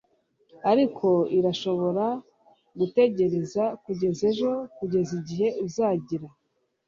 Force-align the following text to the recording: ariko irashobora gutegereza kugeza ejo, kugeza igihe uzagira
ariko 0.71 1.07
irashobora 1.37 2.05
gutegereza 2.79 3.63
kugeza 3.83 4.21
ejo, 4.31 4.51
kugeza 4.77 5.11
igihe 5.19 5.47
uzagira 5.65 6.27